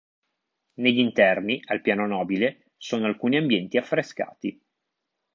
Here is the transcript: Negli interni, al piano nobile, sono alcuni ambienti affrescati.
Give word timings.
Negli 0.79 0.97
interni, 0.97 1.61
al 1.67 1.81
piano 1.81 2.07
nobile, 2.07 2.71
sono 2.75 3.05
alcuni 3.05 3.37
ambienti 3.37 3.77
affrescati. 3.77 4.59